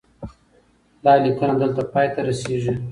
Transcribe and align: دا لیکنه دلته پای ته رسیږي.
دا 1.03 1.13
لیکنه 1.23 1.53
دلته 1.61 1.81
پای 1.93 2.07
ته 2.13 2.19
رسیږي. 2.27 2.73